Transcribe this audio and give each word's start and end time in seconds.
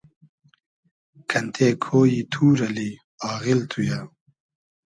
کئنتې 1.29 1.67
کۉیی 1.83 2.21
توور 2.31 2.59
اللی 2.67 2.89
آغیل 3.31 3.59
تو 3.71 3.79
یہ 3.89 3.99